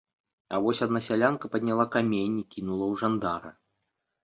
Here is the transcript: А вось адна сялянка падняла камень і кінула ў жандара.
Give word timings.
А 0.53 0.59
вось 0.67 0.79
адна 0.85 1.01
сялянка 1.07 1.51
падняла 1.57 1.85
камень 1.97 2.41
і 2.41 2.47
кінула 2.57 2.85
ў 2.91 3.05
жандара. 3.05 3.57